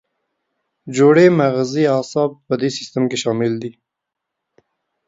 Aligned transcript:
جوړې 0.95 1.25
مغزي 1.39 1.83
اعصاب 1.95 2.29
په 2.47 2.53
دې 2.61 2.69
سیستم 2.77 3.03
کې 3.09 3.17
شامل 3.23 3.53
دي. 3.61 3.71